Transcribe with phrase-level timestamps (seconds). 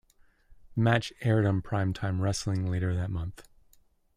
[0.73, 3.47] The match aired on "Prime Time Wrestling" later that month.